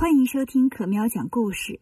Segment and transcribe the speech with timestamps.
[0.00, 1.80] 欢迎收听可喵讲故事。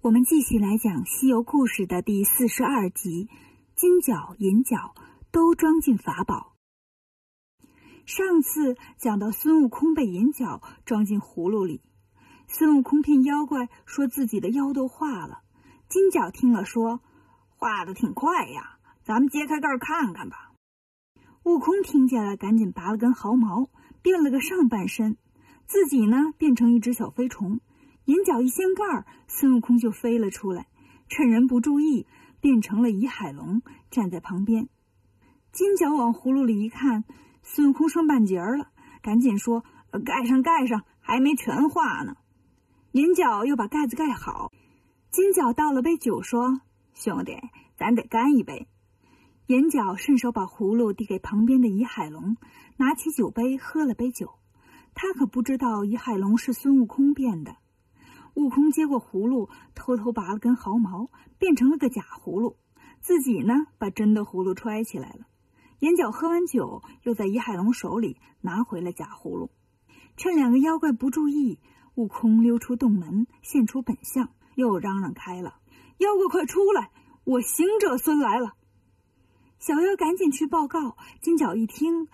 [0.00, 3.28] 我们继续来讲《西游故事》的第四十二集：
[3.74, 4.94] 金角银角
[5.32, 6.54] 都装进法宝。
[8.06, 11.82] 上次讲到孙悟空被银角装进葫芦里，
[12.46, 15.40] 孙悟空骗妖怪说自己的腰都化了。
[15.88, 17.00] 金角听了说
[17.58, 20.52] ：“化的挺快呀，咱们揭开盖看看吧。”
[21.42, 23.68] 悟空听见了，赶紧拔了根毫毛，
[24.00, 25.16] 变了个上半身，
[25.66, 27.60] 自己呢变成一只小飞虫。
[28.04, 30.66] 银角一掀盖，孙悟空就飞了出来，
[31.08, 32.06] 趁人不注意，
[32.40, 34.68] 变成了倚海龙，站在旁边。
[35.52, 37.04] 金角往葫芦里一看，
[37.42, 39.64] 孙悟空剩半截了，赶紧说
[40.04, 42.16] ：“盖上，盖上，还没全化呢。”
[42.92, 44.50] 银角又把盖子盖好。
[45.10, 46.60] 金角倒了杯酒，说
[46.94, 47.36] ：“兄弟，
[47.76, 48.66] 咱得干一杯。”
[49.46, 52.36] 银角顺手把葫芦递给旁边的倚海龙，
[52.78, 54.30] 拿起酒杯喝了杯酒。
[54.94, 57.56] 他可不知道倚海龙是孙悟空变的。
[58.34, 62.56] 悟空接过葫芦，偷偷拔了根毫毛，变成了个假葫芦。
[63.00, 65.26] 自己呢，把真的葫芦揣起来了。
[65.80, 69.50] 银角喝完酒，又在倚海龙手里拿回了假葫芦。
[70.16, 71.58] 趁两个妖怪不注意，
[71.94, 75.56] 悟空溜出洞门，现出本相，又嚷嚷开了
[75.98, 76.90] ：“妖怪快出来！
[77.24, 78.54] 我行者孙来了！”
[79.58, 80.96] 小妖赶紧去报告。
[81.20, 82.08] 金角一听，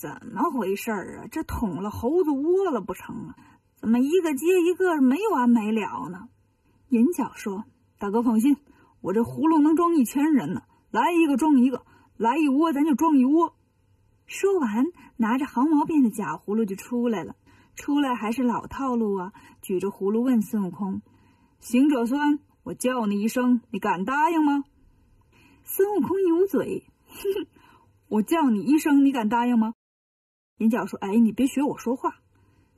[0.00, 1.28] 怎么回事儿啊？
[1.30, 3.36] 这捅了猴子窝了不成啊？
[3.76, 6.30] 怎么一个接一个，没完没了呢？
[6.88, 7.64] 银角说
[8.00, 8.56] ：“大哥放心，
[9.02, 11.84] 我这葫芦能装一千人呢，来一个装一个，
[12.16, 13.54] 来一窝咱就装一窝。”
[14.24, 14.86] 说完，
[15.18, 17.36] 拿着毫毛变的假葫芦就出来了。
[17.76, 21.02] 出来还是老套路啊，举着葫芦问孙悟空
[21.60, 24.64] ：“行者孙，我叫你一声，你敢答应吗？”
[25.62, 27.46] 孙悟空一捂嘴， 哼哼，
[28.08, 29.74] 我叫你一声，你敢答应吗？
[30.60, 32.20] 银角说：“哎，你别学我说话。”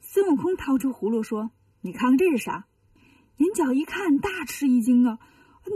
[0.00, 1.50] 孙悟空掏出葫芦说
[1.82, 2.66] ：“你看看这是啥？”
[3.38, 5.18] 银角一看，大吃一惊啊！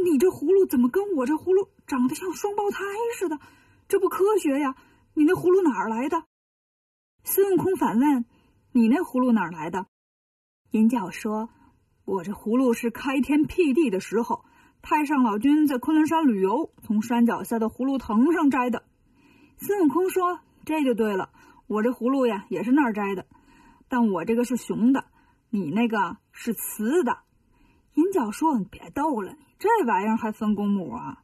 [0.04, 2.78] 你这葫芦怎么跟我这葫芦长得像双胞胎
[3.18, 3.40] 似的？
[3.88, 4.76] 这不科学呀！
[5.14, 6.22] 你那葫芦哪儿来的？
[7.24, 8.24] 孙悟空反问
[8.70, 9.86] ：“你那葫芦哪儿来的？”
[10.70, 11.50] 银角说
[12.06, 14.44] ：“我这葫芦是开天辟地的时候。”
[14.80, 18.84] 太上老君在昆仑山旅游，从山脚下的葫芦藤上摘的。
[19.58, 21.30] 孙悟空说：“这就对了，
[21.66, 23.26] 我这葫芦呀也是那儿摘的，
[23.88, 25.04] 但我这个是雄的，
[25.50, 27.18] 你那个是雌的。”
[27.94, 31.22] 银角说：“你别逗了，这玩意儿还分公母啊？”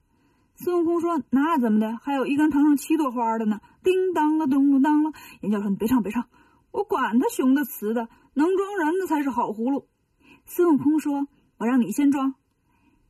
[0.56, 1.98] 孙悟空说：“那怎么的？
[2.02, 5.12] 还有一根藤上七朵花的呢！”叮当了，咚咚当了。
[5.42, 6.28] 银角说：“你别唱，别唱，
[6.70, 9.88] 我管他雄的雌的，能装人的才是好葫芦。”
[10.46, 11.26] 孙悟空说
[11.58, 12.34] ：“我让你先装。”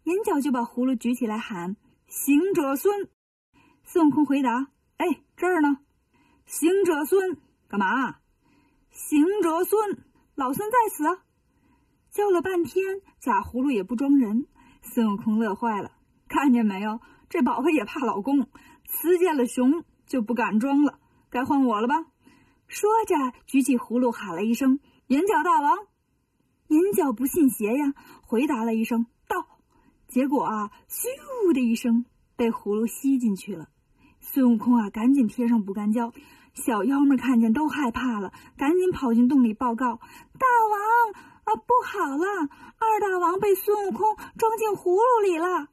[0.05, 1.77] 银角就把葫芦举起来喊
[2.09, 3.09] ：“行者孙！”
[3.85, 4.69] 孙悟空回答
[4.99, 5.07] ：“哎，
[5.37, 5.79] 这儿呢。
[6.53, 8.17] ”“行者孙，干嘛
[8.93, 10.05] ？”“行者孙，
[10.35, 11.03] 老孙在此。”
[12.13, 14.47] 叫了半天，假葫芦也不装人。
[14.83, 15.93] 孙悟空乐坏了，
[16.29, 17.01] 看见没有？
[17.31, 18.51] 这宝贝也怕老公，
[18.85, 20.99] 雌见了雄就不敢装了。
[21.31, 22.05] 该换我了吧？
[22.67, 23.15] 说着，
[23.47, 25.79] 举起葫芦喊了一声：“银角大王！”
[26.69, 29.07] 银角不信邪呀，回答了一声。
[29.27, 29.59] 到
[30.07, 32.05] 结果啊，咻的一声，
[32.37, 33.71] 被葫芦吸进去了。
[34.21, 36.13] 孙悟空啊，赶紧贴上补肝胶。
[36.55, 40.01] 小妖们看见都害怕了，赶紧跑进洞里报告
[40.39, 40.81] ：“大王
[41.45, 42.27] 啊，不好了！
[42.79, 45.69] 二大王被孙悟空装进葫芦里了。”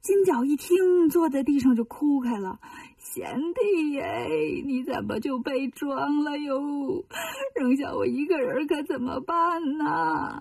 [0.00, 2.58] 金角一听，坐在地上就哭开了
[2.96, 4.28] ：“贤弟哎，
[4.64, 7.04] 你怎么就被装了哟？
[7.54, 10.40] 扔下我一个人可怎么办呢？”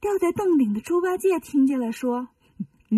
[0.00, 2.28] 掉在洞顶的猪八戒听见了，说：“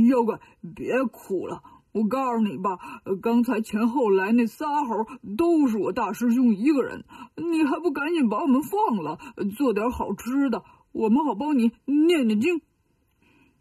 [0.08, 0.40] 妖怪，
[0.74, 1.62] 别哭了！
[1.96, 2.78] 我告诉你吧，
[3.22, 5.06] 刚才前后来那仨猴
[5.38, 9.18] 都是我大师兄一个人，你还不赶紧把我们放了，
[9.56, 10.62] 做点好吃的，
[10.92, 12.60] 我们好帮你念念经。”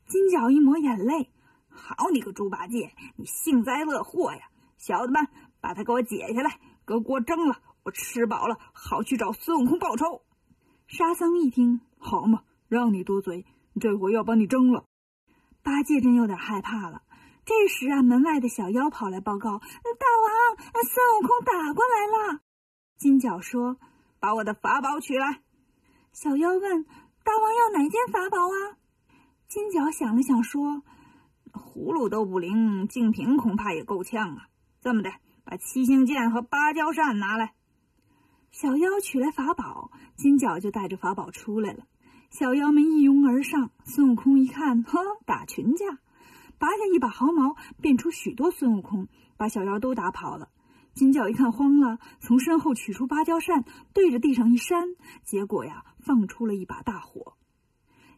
[0.06, 1.30] 金角一抹眼泪
[1.72, 4.42] ：“好你个猪八戒，你幸灾乐祸呀！
[4.78, 5.30] 小子们，
[5.62, 10.24] 把他给我解下来，搁锅蒸了，我吃饱了好去找孙悟空报仇。”
[10.88, 12.42] 沙僧一听，好嘛。
[12.68, 13.46] 让你多嘴，
[13.80, 14.84] 这回要把你蒸了。
[15.64, 17.04] 八戒真有点害怕了。
[17.46, 22.42] 这时啊，门外的小妖跑来报告：“大王，孙悟空打过来了。”
[22.98, 23.78] 金角说
[24.20, 25.42] ：“把我的法宝取来。”
[26.12, 26.86] 小妖问
[27.24, 28.78] ：“大王要哪件法宝啊？”
[29.48, 30.82] 金角想了想说
[31.54, 34.48] ：“葫芦都不灵，净瓶恐怕也够呛啊。
[34.82, 35.12] 这么的，
[35.44, 37.54] 把七星剑和芭蕉扇拿来。”
[38.50, 41.84] 小妖取来法宝，金角就带着法宝出来了。
[42.32, 46.00] 小妖们一拥而上，孙悟空一看，呵，打群架，
[46.58, 49.08] 拔下一把毫毛，变出许多孙悟空，
[49.38, 50.50] 把小妖都打跑了。
[50.94, 57.34] 金角一看慌了，从身后取出芭蕉扇，对着地上一扇，结果呀，放出了一把大火。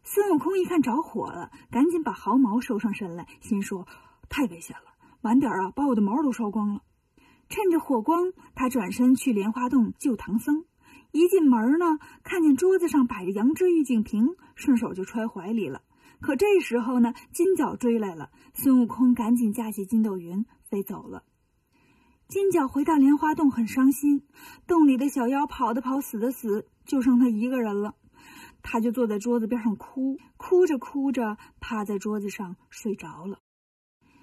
[0.04, 3.88] 孙悟空一看着火了，赶紧把毫毛收上身来，心说
[4.30, 6.83] ：“太危险了，晚点啊，把我的毛都烧光了。”
[7.50, 10.66] 趁着火光，他转身去莲花洞救唐僧。
[11.12, 15.81] 一进门呢，看见桌子上摆着羊脂玉净瓶，顺手就揣怀里了。
[16.19, 21.24] 可这时候呢，金角追来了，孙悟空赶紧架起筋斗云飞走了。
[22.28, 24.28] 金角回到莲花洞，很伤心。
[24.68, 27.96] 洞里的小妖跑的跑，死的死，就剩他一个人了。
[28.62, 33.40] 他就坐在桌子边上哭，哭着哭着，趴在桌子上睡着了。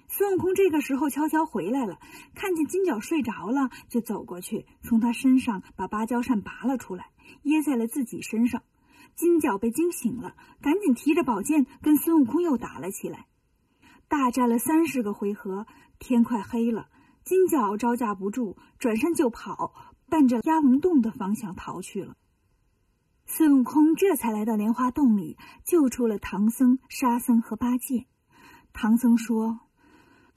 [0.07, 1.97] 孙悟空这个时候悄悄回来了，
[2.35, 7.09] 看见金角睡着了，就走过去，从他身上把芭蕉扇拔了出来，
[7.41, 8.61] 掖在了自己身上。
[9.15, 13.27] 金角被惊醒了，赶紧提着宝剑跟孙悟空又打了起来。
[14.07, 15.67] 大战了三十个回合，
[15.99, 16.89] 天快黑了，
[17.23, 19.73] 金角招架不住，转身就跑，
[20.09, 22.15] 奔着鸭龙洞的方向逃去了。
[23.25, 28.05] 孙悟空这才来到莲花洞里，救出了唐僧、沙僧和八戒。
[28.73, 29.59] 唐僧说。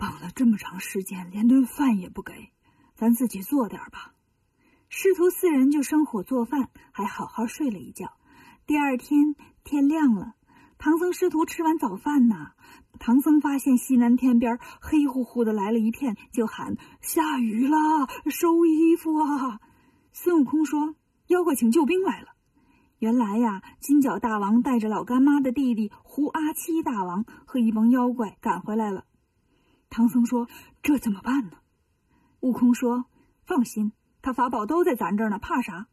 [0.01, 2.53] 绑了这么长时间，连顿饭也不给，
[2.95, 4.15] 咱自己做点吧。
[4.89, 8.13] 师徒四人就生火做饭，还好好睡了一觉。
[8.69, 9.35] 第二天
[9.65, 10.35] 天亮了，
[10.77, 12.49] 唐僧师徒吃完早饭呢，
[12.99, 17.79] 唐僧发现西南天边黑乎乎的来了一片，就喊：“下雨了，
[18.31, 19.61] 收衣服啊！”
[20.13, 20.97] 孙悟空说
[21.29, 22.29] ：“妖怪请救兵来了。”
[23.01, 29.07] 原来呀，金角大王带着老干妈的弟弟胡阿七大王和一帮妖怪赶回来了。
[29.89, 30.47] 唐僧说
[30.85, 31.53] ：“这怎么办呢？”
[32.41, 33.07] 悟空说
[33.49, 35.87] ：“放心，他法宝都在咱这儿呢，怕啥？”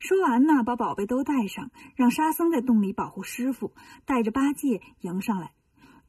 [0.00, 3.74] 说完呢，把宝贝都带上，让沙僧在洞里保护师傅，
[4.06, 5.52] 带着八戒迎上来。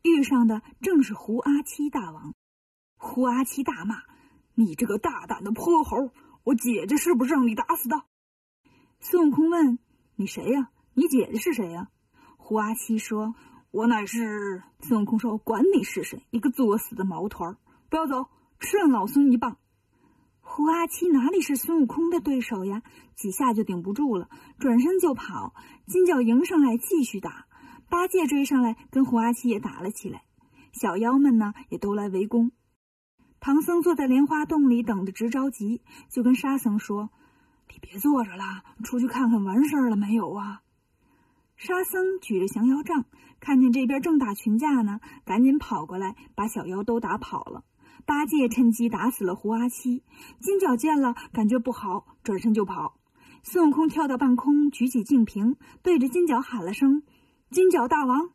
[0.02, 2.34] 遇上的正是胡阿七大王。
[2.96, 4.04] 胡阿七大骂
[4.56, 6.14] ：“你这个大胆的泼猴！
[6.44, 8.04] 我姐姐是不是让你打死的？”
[9.02, 9.78] 孙悟空问
[10.16, 10.70] ：“你谁呀？
[10.94, 11.90] 你姐姐是谁呀？”
[12.40, 13.36] 胡阿七说。
[13.72, 17.58] 我乃是孙悟空说：“管你是谁，你个作死的毛团儿，
[17.90, 18.28] 不要走，
[18.60, 19.58] 吃俺老孙一棒！”
[20.44, 22.82] 胡阿七哪里是孙悟空的对手呀？
[23.16, 24.28] 几下就顶不住了，
[24.60, 25.54] 转身就跑。
[25.88, 27.46] 金角迎上来继续打，
[27.90, 30.24] 八戒追上来跟胡阿七也打了起来。
[30.74, 32.52] 小妖们呢也都来围攻。
[33.40, 37.12] 唐僧坐在莲花洞里等得直着急，就跟沙僧说
[37.72, 40.62] ：“你别坐着了，出去看看完事儿了没有啊？”
[41.56, 43.06] 沙僧举着降妖杖，
[43.40, 47.64] 看见这边正打群架呢，赶紧跑过来，把小妖都打跑了。
[48.06, 50.03] 八戒趁机打死了胡阿七。
[50.39, 53.00] 金角见了，感觉不好，转身就跑。
[53.44, 57.03] 孙悟空跳到半空，举起净瓶，对着金角喊了声
[57.50, 58.30] ：“金角大王！”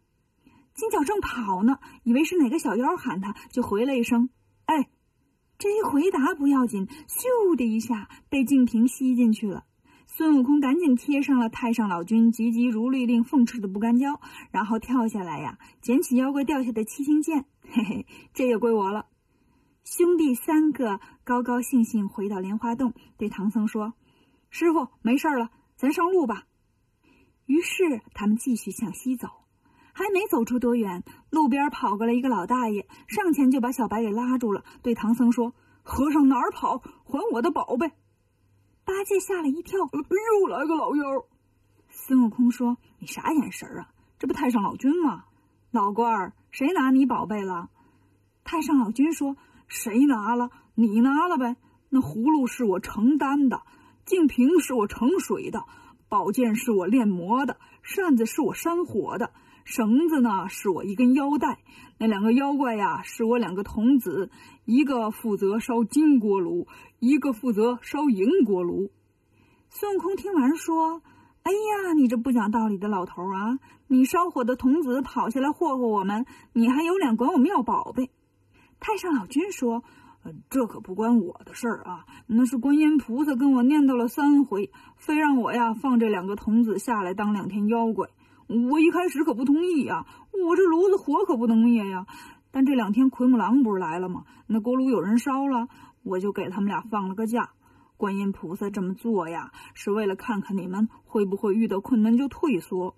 [0.75, 4.31] 金角正跑呢，以为是哪个小妖喊他，就回了一声
[4.67, 4.89] ：“哎。”
[5.59, 9.65] 这一回答不要紧，咻的一下被净瓶吸进去了。
[10.07, 14.21] 孙悟空赶紧贴上了太上老君急急如律令奉旨的不干胶，
[14.51, 19.07] 然后跳下来呀，捡起妖怪掉下的七星剑，嘿嘿，这也归我了。
[19.87, 23.95] 兄弟三个高高兴兴回到莲花洞，对唐僧说
[24.51, 26.43] ：“师傅，没事了，咱上路吧。”
[27.47, 29.29] 于是他们继续向西走，
[29.93, 35.55] 还没走出多远，路边跑过来一个老大爷，上前就把小白给拉住了，对唐僧说
[35.85, 36.79] ：“和尚哪儿跑？
[37.05, 37.93] 还我的宝贝！”
[38.85, 41.27] 八戒吓了一跳，又来个老妖。
[41.91, 43.91] 孙悟空说：“你啥眼神啊？
[44.19, 45.27] 这不太上老君吗？
[45.71, 47.71] 老官儿，谁拿你宝贝了？”
[48.43, 50.51] 太上老君说：“谁拿了？
[50.75, 51.57] 你拿了呗。
[51.89, 53.63] 那葫芦是我承担的，
[54.05, 55.65] 净瓶是我盛水的，
[56.09, 59.31] 宝剑是我炼魔的，扇子是我扇火的，
[59.65, 61.59] 绳子呢是我一根腰带。
[61.99, 64.31] 那两个妖怪呀，是我两个童子，
[64.65, 66.67] 一个负责烧金锅炉。”
[66.99, 68.91] 一个负责烧银锅炉。
[69.69, 71.03] 孙悟空听完说
[71.45, 73.59] ：“哎呀，你这不讲道理的老头啊！
[73.87, 78.11] 你烧火的童子跑下来霍霍我们，你还有脸管我们要宝贝？”
[78.81, 79.83] 太上老君说
[80.25, 88.09] ：“呃这可不关我的事儿啊，那是观音菩萨跟我念叨了三回，非让我呀放这两个童子下来当两天妖怪。
[88.47, 92.07] 我一开始可不同意呀，我这炉子火可不能灭呀。
[92.51, 94.25] 但这两天奎木狼不是来了吗？
[94.47, 95.69] 那锅炉有人烧了。”
[96.07, 97.51] 我就给他们俩放了个假。
[97.97, 102.95] 观音菩萨这么做呀，是为了看看你们会不会遇到困难就退缩。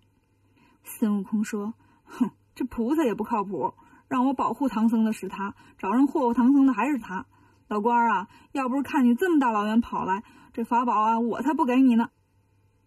[0.84, 1.72] 孙悟空说
[2.04, 3.72] ：“哼，这菩萨也不靠谱，
[4.08, 7.26] 让我保护唐僧的是他，找人祸祸唐僧的还是他。
[7.68, 12.10] 老官儿啊，要不是看你这么大老远跑来，这法宝啊，我才不给你呢。”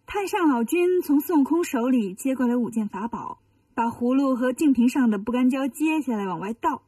[0.04, 3.40] 太上老君从孙悟空手里接过来五件法宝，
[3.74, 6.82] 把葫芦和净瓶上的不干胶接下来往外倒。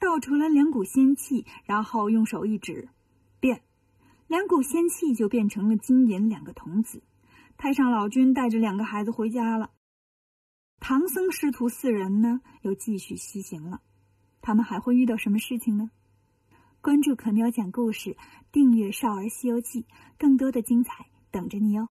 [0.00, 2.88] 倒出了两股仙气，然后用手一指，
[3.40, 3.62] 变，
[4.28, 7.02] 两股仙气就变成了金银两个童子。
[7.56, 9.70] 太上老君带着两个孩子回家了。
[10.88, 13.82] 唐僧师徒四人呢，又继续西行了。
[14.40, 15.90] 他们还会遇到什么事情呢？
[16.80, 18.16] 关注可喵讲故事，
[18.50, 19.82] 订阅《少儿西游记》，
[20.18, 21.90] 更多的精彩等着你哦。